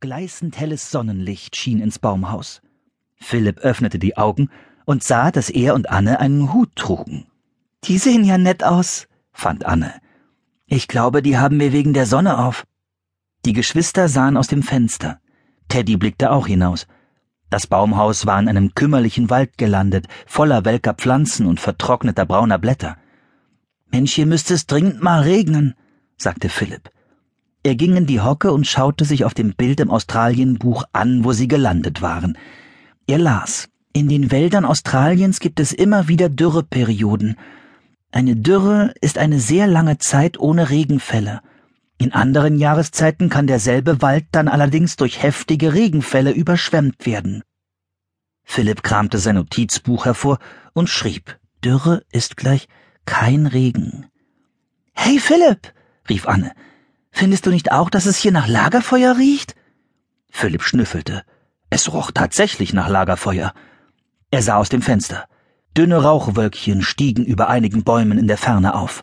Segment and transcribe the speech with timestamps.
[0.00, 2.60] Gleißend helles Sonnenlicht schien ins Baumhaus.
[3.14, 4.50] Philipp öffnete die Augen
[4.84, 7.26] und sah, dass er und Anne einen Hut trugen.
[7.84, 9.94] Die sehen ja nett aus, fand Anne.
[10.66, 12.66] Ich glaube, die haben wir wegen der Sonne auf.
[13.46, 15.18] Die Geschwister sahen aus dem Fenster.
[15.68, 16.86] Teddy blickte auch hinaus.
[17.48, 22.98] Das Baumhaus war in einem kümmerlichen Wald gelandet, voller welker Pflanzen und vertrockneter brauner Blätter.
[23.90, 25.74] Mensch, hier müsste es dringend mal regnen,
[26.18, 26.90] sagte Philipp.
[27.66, 31.32] Er ging in die Hocke und schaute sich auf dem Bild im Australienbuch an, wo
[31.32, 32.38] sie gelandet waren.
[33.08, 33.68] Er las.
[33.92, 37.36] In den Wäldern Australiens gibt es immer wieder Dürreperioden.
[38.12, 41.40] Eine Dürre ist eine sehr lange Zeit ohne Regenfälle.
[41.98, 47.42] In anderen Jahreszeiten kann derselbe Wald dann allerdings durch heftige Regenfälle überschwemmt werden.
[48.44, 50.38] Philipp kramte sein Notizbuch hervor
[50.72, 52.68] und schrieb, Dürre ist gleich
[53.06, 54.06] kein Regen.
[54.92, 55.72] Hey Philipp,
[56.08, 56.52] rief Anne,
[57.18, 59.54] Findest du nicht auch, dass es hier nach Lagerfeuer riecht?
[60.28, 61.22] Philipp schnüffelte.
[61.70, 63.54] Es roch tatsächlich nach Lagerfeuer.
[64.30, 65.24] Er sah aus dem Fenster.
[65.74, 69.02] Dünne Rauchwölkchen stiegen über einigen Bäumen in der Ferne auf.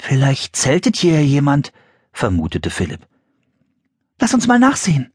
[0.00, 1.72] Vielleicht zeltet hier jemand,
[2.12, 3.06] vermutete Philipp.
[4.20, 5.12] Lass uns mal nachsehen.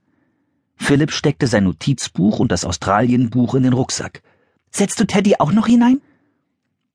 [0.77, 4.23] Philipp steckte sein Notizbuch und das Australienbuch in den Rucksack.
[4.71, 5.99] Setzt du Teddy auch noch hinein?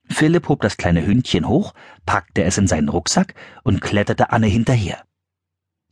[0.09, 1.75] Philipp hob das kleine Hündchen hoch,
[2.06, 5.03] packte es in seinen Rucksack und kletterte Anne hinterher.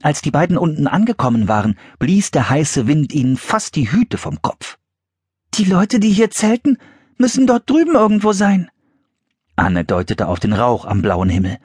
[0.03, 4.43] Als die beiden unten angekommen waren, blies der heiße Wind ihnen fast die Hüte vom
[4.43, 4.79] Kopf.
[5.55, 6.79] Die Leute, die hier zelten,
[7.17, 8.71] müssen dort drüben irgendwo sein.
[9.57, 11.59] Anne deutete auf den Rauch am blauen Himmel.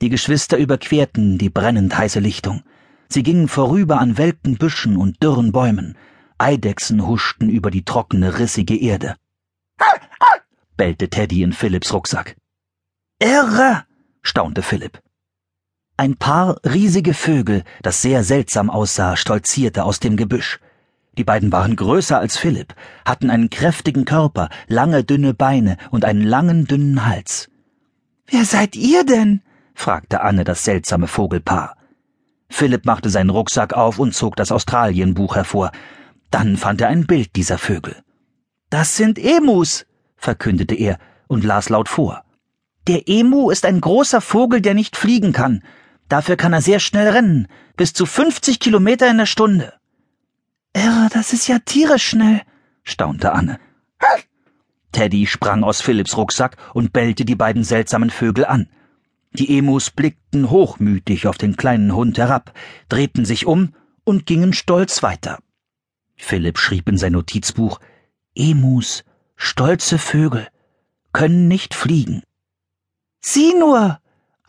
[0.00, 2.64] Die Geschwister überquerten die brennend heiße Lichtung.
[3.08, 5.96] Sie gingen vorüber an welken Büschen und dürren Bäumen.
[6.38, 9.14] Eidechsen huschten über die trockene, rissige Erde.
[10.76, 12.34] bellte Teddy in Philipps Rucksack.
[13.20, 13.84] Irre!
[14.22, 15.00] staunte Philipp.
[16.02, 20.58] Ein paar riesige Vögel, das sehr seltsam aussah, stolzierte aus dem Gebüsch.
[21.16, 26.22] Die beiden waren größer als Philipp, hatten einen kräftigen Körper, lange dünne Beine und einen
[26.22, 27.48] langen dünnen Hals.
[28.26, 29.42] Wer seid ihr denn?
[29.74, 31.76] fragte Anne das seltsame Vogelpaar.
[32.48, 35.70] Philipp machte seinen Rucksack auf und zog das Australienbuch hervor.
[36.32, 37.94] Dann fand er ein Bild dieser Vögel.
[38.70, 39.86] Das sind Emus,
[40.16, 40.98] verkündete er
[41.28, 42.24] und las laut vor.
[42.88, 45.62] Der Emu ist ein großer Vogel, der nicht fliegen kann.
[46.12, 49.72] Dafür kann er sehr schnell rennen, bis zu 50 Kilometer in der Stunde.
[50.74, 52.42] Irre, das ist ja tierisch schnell,
[52.84, 53.58] staunte Anne.
[54.92, 58.68] Teddy sprang aus Philipps Rucksack und bellte die beiden seltsamen Vögel an.
[59.32, 62.52] Die Emus blickten hochmütig auf den kleinen Hund herab,
[62.90, 63.74] drehten sich um
[64.04, 65.38] und gingen stolz weiter.
[66.16, 67.80] Philipp schrieb in sein Notizbuch
[68.34, 69.02] Emus,
[69.34, 70.46] stolze Vögel,
[71.14, 72.22] können nicht fliegen.
[73.22, 74.01] Sieh nur,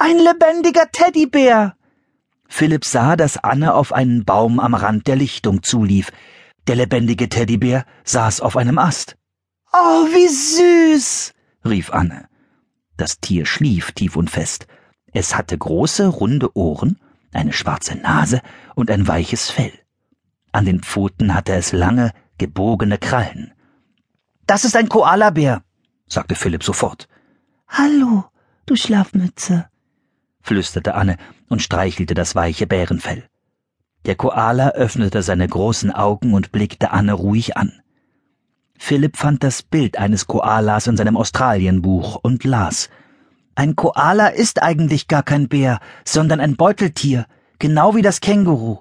[0.03, 1.77] ein lebendiger Teddybär.
[2.49, 6.11] Philipp sah, dass Anne auf einen Baum am Rand der Lichtung zulief.
[6.67, 9.15] Der lebendige Teddybär saß auf einem Ast.
[9.71, 11.33] Oh, wie süß,
[11.63, 12.27] rief Anne.
[12.97, 14.67] Das Tier schlief tief und fest.
[15.13, 16.99] Es hatte große, runde Ohren,
[17.31, 18.41] eine schwarze Nase
[18.75, 19.71] und ein weiches Fell.
[20.51, 23.53] An den Pfoten hatte es lange, gebogene Krallen.
[24.47, 25.63] Das ist ein Koalabär,
[26.07, 27.07] sagte Philipp sofort.
[27.69, 28.25] Hallo,
[28.65, 29.69] du Schlafmütze,
[30.43, 31.17] flüsterte Anne
[31.49, 33.23] und streichelte das weiche Bärenfell.
[34.05, 37.71] Der Koala öffnete seine großen Augen und blickte Anne ruhig an.
[38.77, 42.89] Philipp fand das Bild eines Koalas in seinem Australienbuch und las.
[43.55, 47.25] Ein Koala ist eigentlich gar kein Bär, sondern ein Beuteltier,
[47.59, 48.79] genau wie das Känguru.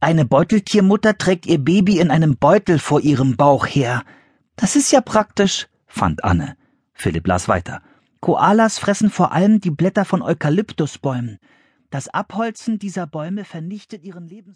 [0.00, 4.02] Eine Beuteltiermutter trägt ihr Baby in einem Beutel vor ihrem Bauch her.
[4.56, 6.56] Das ist ja praktisch, fand Anne.
[6.92, 7.80] Philipp las weiter.
[8.22, 11.40] Koalas fressen vor allem die Blätter von Eukalyptusbäumen.
[11.90, 14.50] Das Abholzen dieser Bäume vernichtet ihren Lebens